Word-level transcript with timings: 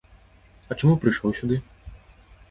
А 0.71 0.77
чаму 0.79 0.95
прыйшоў 1.03 1.35
сюды? 1.41 1.59